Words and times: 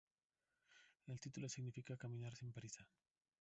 El 1.05 1.19
título 1.19 1.47
significa 1.47 1.95
"caminar 1.95 2.35
sin 2.35 2.51
prisa". 2.51 2.89